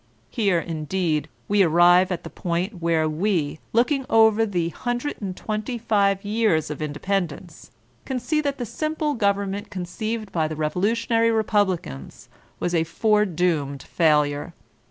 Here, 0.31 0.59
indeed, 0.59 1.29
we 1.47 1.61
arrive 1.61 2.11
at 2.11 2.23
the 2.23 2.31
point 2.31 2.81
where 2.81 3.07
we, 3.07 3.59
looking 3.71 4.03
over 4.09 4.47
the 4.47 4.69
hundred 4.69 5.21
and 5.21 5.37
twenty 5.37 5.77
five 5.77 6.25
years 6.25 6.71
of 6.71 6.81
independence, 6.81 7.69
can 8.03 8.19
see 8.19 8.41
that 8.41 8.57
the 8.57 8.65
simple 8.65 9.13
government 9.13 9.69
conceived 9.69 10.31
by 10.31 10.47
the 10.47 10.55
revo 10.55 10.81
lutionary 10.81 11.31
republicans 11.31 12.29
was 12.59 12.73
a 12.73 12.83
foredoomed 12.83 13.83
failure. 13.83 14.55